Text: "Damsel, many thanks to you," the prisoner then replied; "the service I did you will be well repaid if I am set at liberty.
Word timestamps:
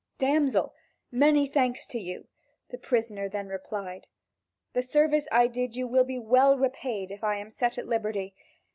"Damsel, 0.17 0.73
many 1.11 1.45
thanks 1.45 1.85
to 1.85 1.99
you," 1.99 2.27
the 2.71 2.79
prisoner 2.79 3.29
then 3.29 3.49
replied; 3.49 4.07
"the 4.73 4.81
service 4.81 5.27
I 5.31 5.45
did 5.45 5.75
you 5.75 5.85
will 5.85 6.05
be 6.05 6.17
well 6.17 6.57
repaid 6.57 7.11
if 7.11 7.23
I 7.23 7.37
am 7.37 7.51
set 7.51 7.77
at 7.77 7.85
liberty. 7.87 8.33